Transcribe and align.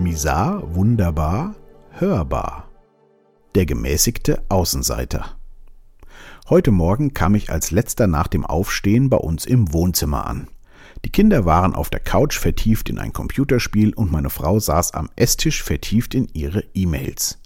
Misar, 0.00 0.74
wunderbar, 0.74 1.54
hörbar. 1.90 2.70
Der 3.54 3.66
gemäßigte 3.66 4.42
Außenseiter. 4.48 5.36
Heute 6.48 6.70
Morgen 6.70 7.12
kam 7.12 7.34
ich 7.34 7.50
als 7.50 7.70
letzter 7.70 8.06
nach 8.06 8.26
dem 8.26 8.46
Aufstehen 8.46 9.10
bei 9.10 9.18
uns 9.18 9.44
im 9.44 9.74
Wohnzimmer 9.74 10.26
an. 10.26 10.48
Die 11.04 11.10
Kinder 11.10 11.44
waren 11.44 11.74
auf 11.74 11.90
der 11.90 12.00
Couch 12.00 12.38
vertieft 12.38 12.88
in 12.88 12.98
ein 12.98 13.12
Computerspiel 13.12 13.92
und 13.92 14.10
meine 14.10 14.30
Frau 14.30 14.58
saß 14.58 14.94
am 14.94 15.10
Esstisch 15.16 15.62
vertieft 15.62 16.14
in 16.14 16.28
ihre 16.32 16.64
E-Mails. 16.72 17.38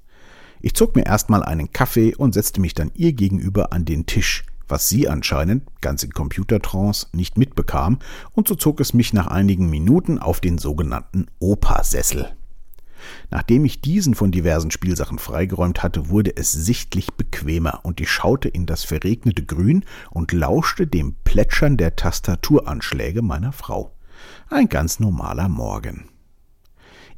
Ich 0.60 0.74
zog 0.74 0.94
mir 0.94 1.06
erstmal 1.06 1.42
einen 1.42 1.72
Kaffee 1.72 2.14
und 2.14 2.34
setzte 2.34 2.60
mich 2.60 2.74
dann 2.74 2.92
ihr 2.94 3.14
gegenüber 3.14 3.72
an 3.72 3.84
den 3.84 4.06
Tisch, 4.06 4.44
was 4.68 4.88
sie 4.88 5.08
anscheinend, 5.08 5.64
ganz 5.80 6.04
in 6.04 6.12
Computertrance, 6.12 7.08
nicht 7.12 7.36
mitbekam, 7.36 7.98
und 8.30 8.46
so 8.46 8.54
zog 8.54 8.78
es 8.78 8.94
mich 8.94 9.12
nach 9.12 9.26
einigen 9.26 9.68
Minuten 9.70 10.20
auf 10.20 10.40
den 10.40 10.58
sogenannten 10.58 11.26
Opa-Sessel. 11.40 12.36
Nachdem 13.30 13.64
ich 13.64 13.80
diesen 13.80 14.14
von 14.14 14.30
diversen 14.30 14.70
Spielsachen 14.70 15.18
freigeräumt 15.18 15.82
hatte, 15.82 16.08
wurde 16.08 16.36
es 16.36 16.52
sichtlich 16.52 17.12
bequemer 17.14 17.80
und 17.82 18.00
ich 18.00 18.10
schaute 18.10 18.48
in 18.48 18.66
das 18.66 18.84
verregnete 18.84 19.44
Grün 19.44 19.84
und 20.10 20.32
lauschte 20.32 20.86
dem 20.86 21.14
Plätschern 21.24 21.76
der 21.76 21.96
Tastaturanschläge 21.96 23.22
meiner 23.22 23.52
Frau. 23.52 23.94
Ein 24.48 24.68
ganz 24.68 25.00
normaler 25.00 25.48
Morgen. 25.48 26.08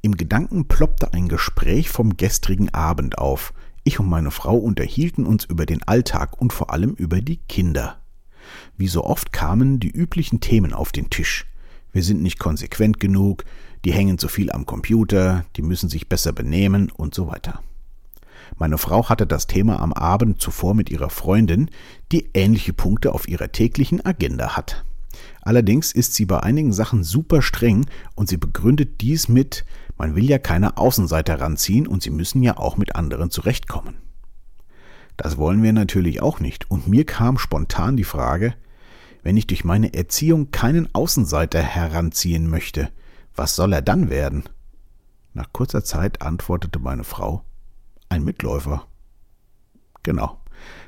Im 0.02 0.16
Gedanken 0.16 0.68
ploppte 0.68 1.12
ein 1.12 1.28
Gespräch 1.28 1.88
vom 1.88 2.16
gestrigen 2.16 2.73
Abend 2.73 3.18
auf. 3.18 3.52
Ich 3.82 3.98
und 3.98 4.09
meine 4.09 4.30
Frau 4.30 4.56
unterhielten 4.56 5.26
uns 5.26 5.45
über 5.45 5.66
den 5.66 5.82
Alltag 5.82 6.40
und 6.40 6.52
vor 6.52 6.73
allem 6.73 6.95
über 6.95 7.20
die 7.20 7.38
Kinder. 7.38 8.00
Wie 8.76 8.88
so 8.88 9.04
oft 9.04 9.32
kamen 9.32 9.80
die 9.80 9.90
üblichen 9.90 10.40
Themen 10.40 10.73
auf 10.73 10.92
den 10.92 11.10
Tisch. 11.10 11.46
Wir 11.96 12.02
sind 12.02 12.20
nicht 12.20 12.38
konsequent 12.38 13.00
genug, 13.00 13.46
die 13.86 13.91
hängen 13.95 14.18
zu 14.18 14.28
viel 14.28 14.52
am 14.52 14.66
Computer, 14.66 15.46
die 15.56 15.62
müssen 15.62 15.88
sich 15.88 16.10
besser 16.10 16.34
benehmen 16.34 16.90
und 16.90 17.15
so 17.15 17.26
weiter. 17.26 17.62
Meine 18.59 18.76
Frau 18.76 19.09
hatte 19.09 19.26
das 19.26 19.46
Thema 19.46 19.80
am 19.80 19.95
Abend 19.95 20.38
zuvor 20.38 20.74
mit 20.74 20.90
ihrer 20.90 21.09
Freundin, 21.09 21.70
die 22.12 22.29
ähnliche 22.35 22.74
Punkte 22.74 23.15
auf 23.15 23.26
ihrer 23.29 23.51
täglichen 23.51 24.04
Agenda 24.04 24.59
hat. 24.59 24.85
Allerdings 25.40 25.90
ist 25.93 26.12
sie 26.12 26.26
bei 26.26 26.38
einigen 26.40 26.74
Sachen 26.74 27.02
super 27.02 27.40
streng 27.40 27.87
und 28.15 28.29
sie 28.29 28.37
begründet 28.37 29.01
dies 29.01 29.29
mit, 29.29 29.65
man 29.96 30.15
will 30.15 30.29
ja 30.29 30.37
keine 30.37 30.76
Außenseiter 30.76 31.40
ranziehen 31.40 31.87
und 31.87 32.02
sie 32.02 32.10
müssen 32.10 32.42
ja 32.42 32.59
auch 32.59 32.76
mit 32.76 32.95
anderen 32.95 33.30
zurechtkommen. 33.30 33.95
Das 35.16 35.38
wollen 35.38 35.63
wir 35.63 35.73
natürlich 35.73 36.20
auch 36.20 36.40
nicht 36.40 36.70
und 36.70 36.88
mir 36.88 37.07
kam 37.07 37.38
spontan 37.38 37.96
die 37.96 38.04
Frage, 38.04 38.52
wenn 39.27 39.37
ich 39.37 39.49
durch 39.49 39.65
meine 39.65 39.93
Erziehung 39.93 40.52
keinen 40.52 40.95
Außenseiter 40.95 41.60
heranziehen 41.60 42.49
möchte, 42.49 42.91
was 43.35 43.57
soll 43.57 43.73
er 43.73 43.82
dann 43.82 44.09
werden? 44.09 44.45
Nach 45.35 45.52
kurzer 45.52 45.82
Zeit 45.82 46.23
antwortete 46.23 46.79
meine 46.79 47.02
Frau, 47.02 47.43
ein 48.09 48.23
Mitläufer. 48.23 48.87
Genau, 50.04 50.38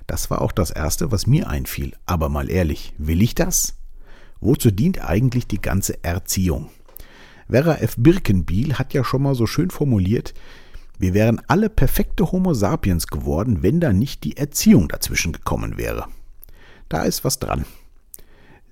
das 0.06 0.31
war 0.31 0.41
auch 0.41 0.53
das 0.53 0.70
Erste, 0.70 1.11
was 1.11 1.27
mir 1.27 1.48
einfiel. 1.48 1.97
Aber 2.06 2.28
mal 2.28 2.48
ehrlich, 2.48 2.94
will 2.97 3.22
ich 3.22 3.34
das? 3.34 3.77
Wozu 4.39 4.70
dient 4.70 5.05
eigentlich 5.05 5.48
die 5.48 5.61
ganze 5.61 6.05
Erziehung? 6.05 6.70
Vera 7.50 7.78
F. 7.78 7.97
Birkenbiel 7.98 8.75
hat 8.75 8.94
ja 8.94 9.03
schon 9.03 9.22
mal 9.22 9.34
so 9.34 9.47
schön 9.47 9.70
formuliert, 9.70 10.33
wir 10.97 11.12
wären 11.12 11.42
alle 11.48 11.69
perfekte 11.69 12.31
Homo 12.31 12.55
sapiens 12.55 13.09
geworden, 13.09 13.64
wenn 13.64 13.81
da 13.81 13.92
nicht 13.92 14.22
die 14.22 14.36
Erziehung 14.36 14.86
dazwischen 14.86 15.33
gekommen 15.33 15.77
wäre. 15.77 16.06
Da 16.89 17.03
ist 17.03 17.25
was 17.25 17.41
dran 17.41 17.64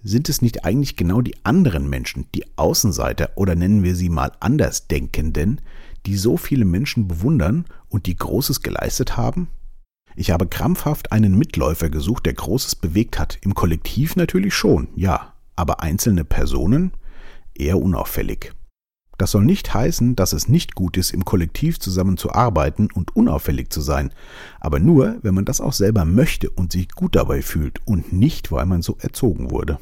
sind 0.02 0.28
es 0.28 0.42
nicht 0.42 0.64
eigentlich 0.64 0.96
genau 0.96 1.20
die 1.20 1.34
anderen 1.44 1.88
Menschen, 1.88 2.26
die 2.34 2.44
Außenseiter 2.56 3.30
oder 3.34 3.54
nennen 3.54 3.82
wir 3.82 3.96
sie 3.96 4.08
mal 4.08 4.32
Andersdenkenden, 4.40 5.60
die 6.06 6.16
so 6.16 6.36
viele 6.36 6.64
Menschen 6.64 7.08
bewundern 7.08 7.64
und 7.88 8.06
die 8.06 8.16
Großes 8.16 8.62
geleistet 8.62 9.16
haben? 9.16 9.48
Ich 10.14 10.30
habe 10.30 10.46
krampfhaft 10.46 11.12
einen 11.12 11.36
Mitläufer 11.36 11.90
gesucht, 11.90 12.24
der 12.24 12.34
Großes 12.34 12.76
bewegt 12.76 13.18
hat. 13.18 13.38
Im 13.42 13.54
Kollektiv 13.54 14.16
natürlich 14.16 14.54
schon, 14.54 14.88
ja, 14.96 15.34
aber 15.56 15.82
einzelne 15.82 16.24
Personen 16.24 16.92
eher 17.54 17.80
unauffällig. 17.80 18.54
Das 19.18 19.30
soll 19.30 19.44
nicht 19.44 19.72
heißen, 19.72 20.14
dass 20.14 20.32
es 20.32 20.48
nicht 20.48 20.74
gut 20.74 20.96
ist, 20.96 21.12
im 21.12 21.24
Kollektiv 21.24 21.80
zusammenzuarbeiten 21.80 22.90
und 22.92 23.16
unauffällig 23.16 23.70
zu 23.70 23.80
sein, 23.80 24.10
aber 24.60 24.78
nur, 24.78 25.16
wenn 25.22 25.34
man 25.34 25.46
das 25.46 25.60
auch 25.60 25.72
selber 25.72 26.04
möchte 26.04 26.50
und 26.50 26.72
sich 26.72 26.90
gut 26.90 27.16
dabei 27.16 27.40
fühlt 27.40 27.80
und 27.86 28.12
nicht, 28.12 28.52
weil 28.52 28.66
man 28.66 28.82
so 28.82 28.96
erzogen 29.00 29.50
wurde. 29.50 29.78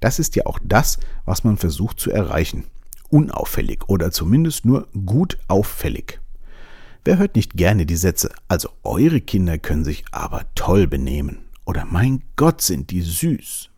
Das 0.00 0.18
ist 0.18 0.36
ja 0.36 0.46
auch 0.46 0.58
das, 0.62 0.98
was 1.24 1.44
man 1.44 1.56
versucht 1.56 2.00
zu 2.00 2.10
erreichen. 2.10 2.64
Unauffällig 3.08 3.88
oder 3.88 4.10
zumindest 4.12 4.64
nur 4.64 4.88
gut 5.06 5.38
auffällig. 5.48 6.20
Wer 7.04 7.18
hört 7.18 7.34
nicht 7.34 7.54
gerne 7.54 7.86
die 7.86 7.96
Sätze, 7.96 8.30
also 8.46 8.68
eure 8.84 9.20
Kinder 9.20 9.58
können 9.58 9.84
sich 9.84 10.04
aber 10.12 10.44
toll 10.54 10.86
benehmen 10.86 11.38
oder 11.64 11.84
mein 11.84 12.22
Gott 12.36 12.60
sind 12.60 12.90
die 12.90 13.00
süß. 13.00 13.70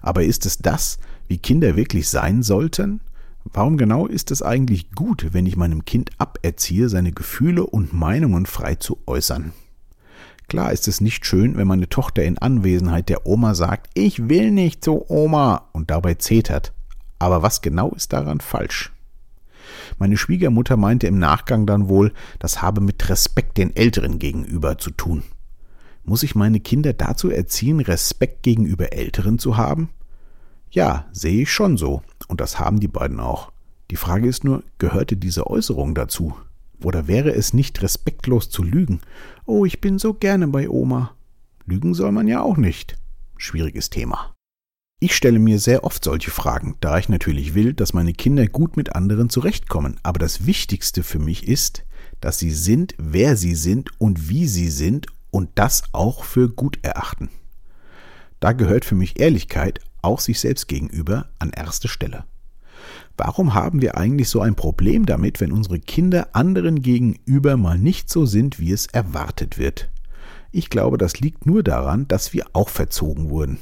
Aber 0.00 0.22
ist 0.22 0.46
es 0.46 0.58
das, 0.58 0.98
wie 1.28 1.38
Kinder 1.38 1.76
wirklich 1.76 2.08
sein 2.08 2.42
sollten? 2.42 3.00
Warum 3.44 3.76
genau 3.76 4.06
ist 4.06 4.30
es 4.30 4.42
eigentlich 4.42 4.92
gut, 4.92 5.28
wenn 5.32 5.46
ich 5.46 5.56
meinem 5.56 5.84
Kind 5.84 6.10
aberziehe, 6.18 6.88
seine 6.88 7.12
Gefühle 7.12 7.66
und 7.66 7.92
Meinungen 7.92 8.46
frei 8.46 8.74
zu 8.74 8.98
äußern? 9.06 9.52
Klar 10.50 10.72
ist 10.72 10.88
es 10.88 11.00
nicht 11.00 11.26
schön, 11.26 11.56
wenn 11.56 11.68
meine 11.68 11.88
Tochter 11.88 12.24
in 12.24 12.36
Anwesenheit 12.36 13.08
der 13.08 13.24
Oma 13.24 13.54
sagt, 13.54 13.88
ich 13.94 14.28
will 14.28 14.50
nicht 14.50 14.82
zu 14.82 15.08
Oma 15.08 15.68
und 15.72 15.92
dabei 15.92 16.14
zetert. 16.14 16.72
Aber 17.20 17.42
was 17.42 17.62
genau 17.62 17.90
ist 17.90 18.12
daran 18.12 18.40
falsch? 18.40 18.90
Meine 20.00 20.16
Schwiegermutter 20.16 20.76
meinte 20.76 21.06
im 21.06 21.20
Nachgang 21.20 21.66
dann 21.66 21.88
wohl, 21.88 22.12
das 22.40 22.62
habe 22.62 22.80
mit 22.80 23.08
Respekt 23.08 23.58
den 23.58 23.76
Älteren 23.76 24.18
gegenüber 24.18 24.76
zu 24.76 24.90
tun. 24.90 25.22
Muss 26.02 26.24
ich 26.24 26.34
meine 26.34 26.58
Kinder 26.58 26.94
dazu 26.94 27.30
erziehen, 27.30 27.78
Respekt 27.78 28.42
gegenüber 28.42 28.92
Älteren 28.92 29.38
zu 29.38 29.56
haben? 29.56 29.90
Ja, 30.72 31.06
sehe 31.12 31.42
ich 31.42 31.52
schon 31.52 31.76
so, 31.76 32.02
und 32.26 32.40
das 32.40 32.58
haben 32.58 32.80
die 32.80 32.88
beiden 32.88 33.20
auch. 33.20 33.52
Die 33.92 33.96
Frage 33.96 34.26
ist 34.26 34.42
nur, 34.42 34.64
gehörte 34.78 35.16
diese 35.16 35.46
Äußerung 35.46 35.94
dazu? 35.94 36.34
Oder 36.82 37.06
wäre 37.06 37.32
es 37.32 37.52
nicht 37.52 37.82
respektlos 37.82 38.50
zu 38.50 38.62
lügen? 38.62 39.00
Oh, 39.46 39.64
ich 39.64 39.80
bin 39.80 39.98
so 39.98 40.14
gerne 40.14 40.48
bei 40.48 40.68
Oma. 40.68 41.14
Lügen 41.66 41.94
soll 41.94 42.12
man 42.12 42.26
ja 42.26 42.42
auch 42.42 42.56
nicht. 42.56 42.96
Schwieriges 43.36 43.90
Thema. 43.90 44.34
Ich 45.02 45.16
stelle 45.16 45.38
mir 45.38 45.58
sehr 45.58 45.84
oft 45.84 46.04
solche 46.04 46.30
Fragen, 46.30 46.76
da 46.80 46.98
ich 46.98 47.08
natürlich 47.08 47.54
will, 47.54 47.72
dass 47.72 47.94
meine 47.94 48.12
Kinder 48.12 48.46
gut 48.46 48.76
mit 48.76 48.94
anderen 48.94 49.30
zurechtkommen. 49.30 49.98
Aber 50.02 50.18
das 50.18 50.44
Wichtigste 50.44 51.02
für 51.02 51.18
mich 51.18 51.48
ist, 51.48 51.84
dass 52.20 52.38
sie 52.38 52.50
sind, 52.50 52.94
wer 52.98 53.36
sie 53.36 53.54
sind 53.54 53.90
und 53.98 54.28
wie 54.28 54.46
sie 54.46 54.68
sind 54.68 55.06
und 55.30 55.50
das 55.54 55.84
auch 55.92 56.24
für 56.24 56.50
gut 56.50 56.78
erachten. 56.82 57.30
Da 58.40 58.52
gehört 58.52 58.84
für 58.84 58.94
mich 58.94 59.18
Ehrlichkeit, 59.18 59.80
auch 60.02 60.20
sich 60.20 60.40
selbst 60.40 60.68
gegenüber, 60.68 61.30
an 61.38 61.50
erste 61.50 61.88
Stelle. 61.88 62.24
Warum 63.22 63.52
haben 63.52 63.82
wir 63.82 63.98
eigentlich 63.98 64.30
so 64.30 64.40
ein 64.40 64.54
Problem 64.54 65.04
damit, 65.04 65.42
wenn 65.42 65.52
unsere 65.52 65.78
Kinder 65.78 66.28
anderen 66.32 66.80
gegenüber 66.80 67.58
mal 67.58 67.76
nicht 67.76 68.08
so 68.08 68.24
sind, 68.24 68.58
wie 68.58 68.72
es 68.72 68.86
erwartet 68.86 69.58
wird? 69.58 69.90
Ich 70.52 70.70
glaube, 70.70 70.96
das 70.96 71.20
liegt 71.20 71.44
nur 71.44 71.62
daran, 71.62 72.08
dass 72.08 72.32
wir 72.32 72.46
auch 72.54 72.70
verzogen 72.70 73.28
wurden. 73.28 73.58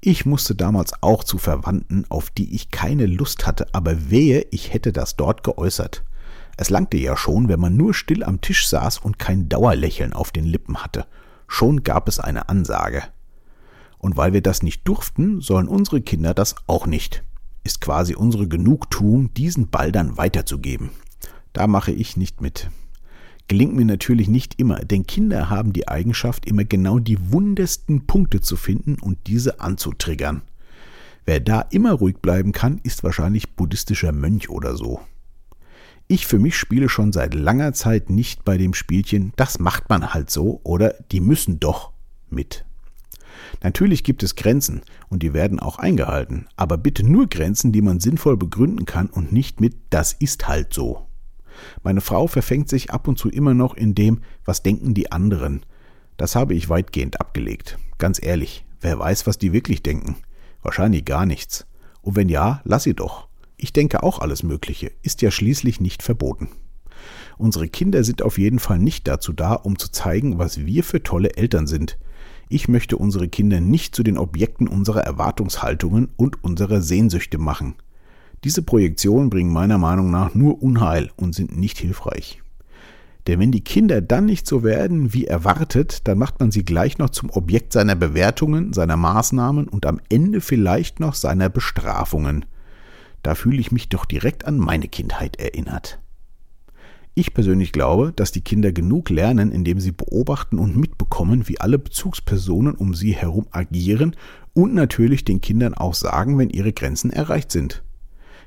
Ich 0.00 0.26
musste 0.26 0.56
damals 0.56 1.04
auch 1.04 1.22
zu 1.22 1.38
Verwandten, 1.38 2.04
auf 2.08 2.30
die 2.30 2.52
ich 2.52 2.72
keine 2.72 3.06
Lust 3.06 3.46
hatte, 3.46 3.68
aber 3.72 4.10
wehe, 4.10 4.44
ich 4.50 4.72
hätte 4.72 4.92
das 4.92 5.14
dort 5.14 5.44
geäußert. 5.44 6.02
Es 6.56 6.68
langte 6.68 6.96
ja 6.96 7.16
schon, 7.16 7.48
wenn 7.48 7.60
man 7.60 7.76
nur 7.76 7.94
still 7.94 8.24
am 8.24 8.40
Tisch 8.40 8.66
saß 8.66 8.98
und 8.98 9.20
kein 9.20 9.48
Dauerlächeln 9.48 10.14
auf 10.14 10.32
den 10.32 10.46
Lippen 10.46 10.78
hatte. 10.78 11.06
Schon 11.46 11.84
gab 11.84 12.08
es 12.08 12.18
eine 12.18 12.48
Ansage. 12.48 13.04
Und 13.98 14.16
weil 14.16 14.32
wir 14.32 14.42
das 14.42 14.64
nicht 14.64 14.88
durften, 14.88 15.40
sollen 15.40 15.68
unsere 15.68 16.00
Kinder 16.00 16.34
das 16.34 16.56
auch 16.66 16.88
nicht 16.88 17.22
ist 17.64 17.80
quasi 17.80 18.14
unsere 18.14 18.48
Genugtuung, 18.48 19.32
diesen 19.34 19.68
Ball 19.68 19.92
dann 19.92 20.16
weiterzugeben. 20.16 20.90
Da 21.52 21.66
mache 21.66 21.92
ich 21.92 22.16
nicht 22.16 22.40
mit. 22.40 22.70
Gelingt 23.48 23.74
mir 23.74 23.84
natürlich 23.84 24.28
nicht 24.28 24.60
immer, 24.60 24.76
denn 24.78 25.06
Kinder 25.06 25.50
haben 25.50 25.72
die 25.72 25.88
Eigenschaft, 25.88 26.46
immer 26.46 26.64
genau 26.64 27.00
die 27.00 27.32
wundesten 27.32 28.06
Punkte 28.06 28.40
zu 28.40 28.56
finden 28.56 28.96
und 29.00 29.18
diese 29.26 29.60
anzutriggern. 29.60 30.42
Wer 31.26 31.40
da 31.40 31.62
immer 31.62 31.92
ruhig 31.92 32.18
bleiben 32.18 32.52
kann, 32.52 32.80
ist 32.82 33.02
wahrscheinlich 33.02 33.56
buddhistischer 33.56 34.12
Mönch 34.12 34.48
oder 34.50 34.76
so. 34.76 35.00
Ich 36.06 36.26
für 36.26 36.38
mich 36.38 36.56
spiele 36.56 36.88
schon 36.88 37.12
seit 37.12 37.34
langer 37.34 37.72
Zeit 37.72 38.10
nicht 38.10 38.44
bei 38.44 38.56
dem 38.56 38.74
Spielchen, 38.74 39.32
das 39.36 39.58
macht 39.58 39.88
man 39.88 40.12
halt 40.14 40.30
so 40.30 40.60
oder 40.64 40.94
die 41.12 41.20
müssen 41.20 41.60
doch 41.60 41.92
mit. 42.30 42.64
Natürlich 43.62 44.04
gibt 44.04 44.22
es 44.22 44.36
Grenzen 44.36 44.82
und 45.08 45.22
die 45.22 45.34
werden 45.34 45.60
auch 45.60 45.78
eingehalten, 45.78 46.46
aber 46.56 46.78
bitte 46.78 47.04
nur 47.04 47.26
Grenzen, 47.26 47.72
die 47.72 47.82
man 47.82 48.00
sinnvoll 48.00 48.36
begründen 48.36 48.84
kann 48.84 49.08
und 49.08 49.32
nicht 49.32 49.60
mit 49.60 49.76
das 49.90 50.12
ist 50.12 50.48
halt 50.48 50.72
so. 50.72 51.06
Meine 51.82 52.00
Frau 52.00 52.26
verfängt 52.26 52.68
sich 52.68 52.90
ab 52.90 53.08
und 53.08 53.18
zu 53.18 53.28
immer 53.28 53.54
noch 53.54 53.74
in 53.74 53.94
dem, 53.94 54.20
was 54.44 54.62
denken 54.62 54.94
die 54.94 55.12
anderen. 55.12 55.64
Das 56.16 56.36
habe 56.36 56.54
ich 56.54 56.68
weitgehend 56.68 57.20
abgelegt. 57.20 57.78
Ganz 57.98 58.22
ehrlich, 58.22 58.64
wer 58.80 58.98
weiß, 58.98 59.26
was 59.26 59.38
die 59.38 59.52
wirklich 59.52 59.82
denken? 59.82 60.16
Wahrscheinlich 60.62 61.04
gar 61.04 61.26
nichts. 61.26 61.66
Und 62.02 62.16
wenn 62.16 62.28
ja, 62.28 62.60
lass 62.64 62.84
sie 62.84 62.94
doch. 62.94 63.28
Ich 63.56 63.72
denke 63.72 64.02
auch 64.02 64.20
alles 64.20 64.42
Mögliche, 64.42 64.90
ist 65.02 65.20
ja 65.22 65.30
schließlich 65.30 65.80
nicht 65.80 66.02
verboten. 66.02 66.48
Unsere 67.38 67.68
Kinder 67.68 68.04
sind 68.04 68.22
auf 68.22 68.38
jeden 68.38 68.58
Fall 68.58 68.78
nicht 68.78 69.08
dazu 69.08 69.32
da, 69.32 69.54
um 69.54 69.78
zu 69.78 69.90
zeigen, 69.90 70.38
was 70.38 70.64
wir 70.64 70.84
für 70.84 71.02
tolle 71.02 71.36
Eltern 71.36 71.66
sind. 71.66 71.98
Ich 72.52 72.66
möchte 72.66 72.96
unsere 72.96 73.28
Kinder 73.28 73.60
nicht 73.60 73.94
zu 73.94 74.02
den 74.02 74.18
Objekten 74.18 74.66
unserer 74.66 75.02
Erwartungshaltungen 75.02 76.08
und 76.16 76.42
unserer 76.42 76.80
Sehnsüchte 76.80 77.38
machen. 77.38 77.76
Diese 78.42 78.62
Projektionen 78.62 79.30
bringen 79.30 79.52
meiner 79.52 79.78
Meinung 79.78 80.10
nach 80.10 80.34
nur 80.34 80.60
Unheil 80.60 81.12
und 81.14 81.32
sind 81.32 81.56
nicht 81.56 81.78
hilfreich. 81.78 82.42
Denn 83.28 83.38
wenn 83.38 83.52
die 83.52 83.62
Kinder 83.62 84.00
dann 84.00 84.24
nicht 84.26 84.48
so 84.48 84.64
werden 84.64 85.14
wie 85.14 85.26
erwartet, 85.26 86.08
dann 86.08 86.18
macht 86.18 86.40
man 86.40 86.50
sie 86.50 86.64
gleich 86.64 86.98
noch 86.98 87.10
zum 87.10 87.30
Objekt 87.30 87.72
seiner 87.72 87.94
Bewertungen, 87.94 88.72
seiner 88.72 88.96
Maßnahmen 88.96 89.68
und 89.68 89.86
am 89.86 90.00
Ende 90.08 90.40
vielleicht 90.40 90.98
noch 90.98 91.14
seiner 91.14 91.50
Bestrafungen. 91.50 92.46
Da 93.22 93.36
fühle 93.36 93.60
ich 93.60 93.70
mich 93.70 93.90
doch 93.90 94.06
direkt 94.06 94.44
an 94.44 94.58
meine 94.58 94.88
Kindheit 94.88 95.38
erinnert. 95.38 95.99
Ich 97.14 97.34
persönlich 97.34 97.72
glaube, 97.72 98.12
dass 98.14 98.32
die 98.32 98.40
Kinder 98.40 98.72
genug 98.72 99.10
lernen, 99.10 99.50
indem 99.50 99.80
sie 99.80 99.92
beobachten 99.92 100.58
und 100.58 100.76
mitbekommen, 100.76 101.48
wie 101.48 101.60
alle 101.60 101.78
Bezugspersonen 101.78 102.74
um 102.74 102.94
sie 102.94 103.12
herum 103.12 103.46
agieren 103.50 104.14
und 104.52 104.74
natürlich 104.74 105.24
den 105.24 105.40
Kindern 105.40 105.74
auch 105.74 105.94
sagen, 105.94 106.38
wenn 106.38 106.50
ihre 106.50 106.72
Grenzen 106.72 107.10
erreicht 107.10 107.50
sind. 107.50 107.82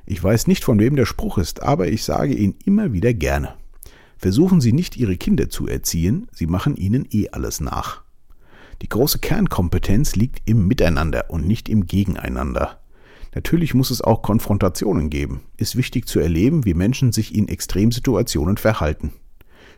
Ich 0.05 0.21
weiß 0.21 0.47
nicht, 0.47 0.63
von 0.63 0.79
wem 0.79 0.95
der 0.95 1.05
Spruch 1.05 1.37
ist, 1.37 1.61
aber 1.61 1.87
ich 1.87 2.03
sage 2.03 2.33
ihn 2.33 2.55
immer 2.65 2.93
wieder 2.93 3.13
gerne. 3.13 3.55
Versuchen 4.17 4.61
Sie 4.61 4.71
nicht, 4.71 4.95
Ihre 4.95 5.17
Kinder 5.17 5.49
zu 5.49 5.67
erziehen, 5.67 6.27
Sie 6.31 6.47
machen 6.47 6.77
ihnen 6.77 7.05
eh 7.11 7.29
alles 7.29 7.59
nach. 7.59 8.03
Die 8.81 8.89
große 8.89 9.19
Kernkompetenz 9.19 10.15
liegt 10.15 10.41
im 10.49 10.67
Miteinander 10.67 11.29
und 11.29 11.45
nicht 11.45 11.67
im 11.67 11.85
Gegeneinander. 11.85 12.82
Natürlich 13.35 13.73
muss 13.73 13.89
es 13.89 14.01
auch 14.01 14.21
Konfrontationen 14.21 15.09
geben. 15.09 15.41
Ist 15.57 15.75
wichtig 15.75 16.07
zu 16.07 16.19
erleben, 16.19 16.65
wie 16.65 16.73
Menschen 16.73 17.11
sich 17.11 17.33
in 17.35 17.47
Extremsituationen 17.47 18.57
verhalten. 18.57 19.13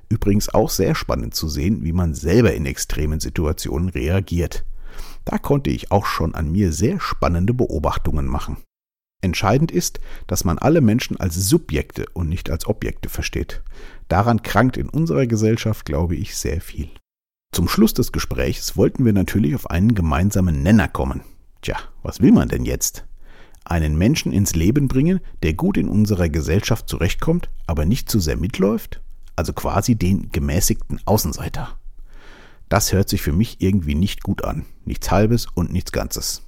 Übrigens 0.10 0.54
auch 0.54 0.70
sehr 0.70 0.94
spannend 0.94 1.36
zu 1.36 1.48
sehen, 1.48 1.84
wie 1.84 1.94
man 1.94 2.14
selber 2.14 2.54
in 2.54 2.66
extremen 2.66 3.20
Situationen 3.20 3.90
reagiert. 3.90 4.66
Da 5.24 5.38
konnte 5.38 5.70
ich 5.70 5.92
auch 5.92 6.06
schon 6.06 6.36
an 6.36 6.52
mir 6.52 6.72
sehr 6.72 7.00
spannende 7.00 7.54
Beobachtungen 7.54 8.28
machen. 8.28 8.58
Entscheidend 9.22 9.72
ist, 9.72 10.00
dass 10.28 10.44
man 10.44 10.60
alle 10.60 10.82
Menschen 10.82 11.18
als 11.18 11.36
Subjekte 11.36 12.06
und 12.14 12.30
nicht 12.30 12.52
als 12.52 12.68
Objekte 12.68 13.10
versteht. 13.10 13.64
Daran 14.08 14.44
krankt 14.44 14.78
in 14.78 14.88
unserer 14.88 15.26
Gesellschaft, 15.26 15.86
glaube 15.86 16.16
ich, 16.16 16.36
sehr 16.36 16.62
viel. 16.62 16.90
Zum 17.52 17.68
Schluss 17.68 17.94
des 17.94 18.12
Gesprächs 18.12 18.78
wollten 18.78 19.06
wir 19.06 19.14
natürlich 19.14 19.56
auf 19.56 19.70
einen 19.70 19.96
gemeinsamen 19.96 20.62
Nenner 20.62 20.88
kommen. 20.88 21.22
Tja, 21.62 21.78
was 22.04 22.22
will 22.22 22.34
man 22.34 22.50
denn 22.50 22.66
jetzt? 22.66 23.06
Einen 23.66 23.98
Menschen 23.98 24.32
ins 24.32 24.54
Leben 24.54 24.88
bringen, 24.88 25.20
der 25.42 25.54
gut 25.54 25.78
in 25.78 25.90
unserer 25.90 26.30
Gesellschaft 26.30 26.88
zurechtkommt, 26.88 27.50
aber 27.66 27.86
nicht 27.86 28.10
zu 28.10 28.20
sehr 28.20 28.38
mitläuft? 28.38 29.02
Also 29.36 29.54
quasi 29.54 29.96
den 29.96 30.32
gemäßigten 30.32 31.02
Außenseiter. 31.06 31.78
Das 32.70 32.94
hört 32.94 33.10
sich 33.10 33.22
für 33.22 33.34
mich 33.34 33.62
irgendwie 33.62 33.96
nicht 33.96 34.24
gut 34.24 34.44
an. 34.44 34.66
Nichts 34.86 35.10
Halbes 35.12 35.48
und 35.54 35.74
nichts 35.74 35.92
Ganzes. 35.92 36.44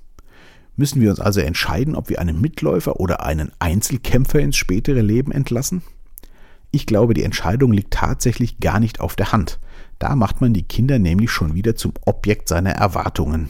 Müssen 0.75 1.01
wir 1.01 1.09
uns 1.09 1.19
also 1.19 1.41
entscheiden, 1.41 1.95
ob 1.95 2.09
wir 2.09 2.19
einen 2.19 2.39
Mitläufer 2.39 2.99
oder 2.99 3.23
einen 3.23 3.51
Einzelkämpfer 3.57 4.39
ins 4.39 4.55
spätere 4.55 5.01
Leben 5.01 5.31
entlassen? 5.31 5.81
Ich 6.69 6.85
glaube, 6.85 7.15
die 7.15 7.23
Entscheidung 7.23 7.73
liegt 7.73 7.93
tatsächlich 7.93 8.59
gar 8.59 8.79
nicht 8.79 8.99
auf 8.99 9.15
der 9.15 9.31
Hand. 9.31 9.59
Da 9.97 10.15
macht 10.15 10.39
man 10.39 10.53
die 10.53 10.63
Kinder 10.63 10.99
nämlich 10.99 11.31
schon 11.31 11.55
wieder 11.55 11.75
zum 11.75 11.93
Objekt 12.05 12.47
seiner 12.47 12.71
Erwartungen. 12.71 13.49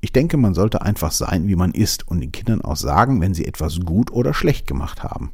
Ich 0.00 0.12
denke, 0.12 0.36
man 0.36 0.54
sollte 0.54 0.82
einfach 0.82 1.10
sein, 1.10 1.48
wie 1.48 1.56
man 1.56 1.72
ist 1.72 2.06
und 2.06 2.20
den 2.20 2.30
Kindern 2.32 2.60
auch 2.62 2.76
sagen, 2.76 3.20
wenn 3.20 3.34
sie 3.34 3.46
etwas 3.46 3.80
gut 3.80 4.12
oder 4.12 4.32
schlecht 4.32 4.66
gemacht 4.66 5.02
haben. 5.02 5.32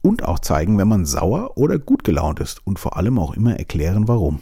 Und 0.00 0.24
auch 0.24 0.38
zeigen, 0.38 0.78
wenn 0.78 0.86
man 0.86 1.04
sauer 1.04 1.56
oder 1.56 1.78
gut 1.78 2.04
gelaunt 2.04 2.38
ist 2.38 2.64
und 2.64 2.78
vor 2.78 2.96
allem 2.96 3.18
auch 3.18 3.34
immer 3.34 3.56
erklären, 3.58 4.06
warum. 4.06 4.40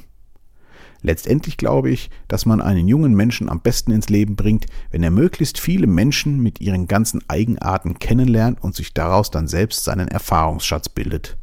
Letztendlich 1.01 1.57
glaube 1.57 1.91
ich, 1.91 2.11
dass 2.29 2.47
man 2.47 2.61
einen 2.61 2.89
jungen 2.89 3.15
Menschen 3.15 3.49
am 3.49 3.61
besten 3.61 3.93
ins 3.93 4.09
Leben 4.09 4.37
bringt, 4.37 4.67
wenn 4.91 5.03
er 5.03 5.11
möglichst 5.11 5.59
viele 5.59 5.87
Menschen 5.87 6.43
mit 6.43 6.61
ihren 6.61 6.87
ganzen 6.87 7.23
Eigenarten 7.29 7.99
kennenlernt 7.99 8.63
und 8.63 8.75
sich 8.75 8.95
daraus 8.95 9.31
dann 9.31 9.47
selbst 9.47 9.85
seinen 9.85 10.09
Erfahrungsschatz 10.09 10.89
bildet. 10.89 11.37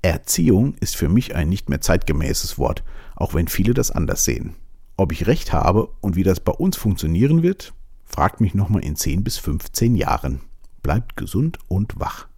Erziehung 0.00 0.74
ist 0.80 0.96
für 0.96 1.08
mich 1.08 1.34
ein 1.34 1.48
nicht 1.48 1.68
mehr 1.68 1.80
zeitgemäßes 1.80 2.58
Wort, 2.58 2.84
auch 3.16 3.34
wenn 3.34 3.48
viele 3.48 3.74
das 3.74 3.90
anders 3.90 4.24
sehen. 4.24 4.54
Ob 4.98 5.12
ich 5.12 5.26
recht 5.26 5.52
habe 5.52 5.88
und 6.00 6.16
wie 6.16 6.22
das 6.22 6.40
bei 6.40 6.52
uns 6.52 6.76
funktionieren 6.76 7.42
wird, 7.42 7.74
fragt 8.04 8.40
mich 8.40 8.54
nochmal 8.54 8.82
in 8.82 8.96
10 8.96 9.24
bis 9.24 9.36
15 9.36 9.94
Jahren. 9.94 10.40
Bleibt 10.82 11.16
gesund 11.16 11.58
und 11.68 12.00
wach. 12.00 12.28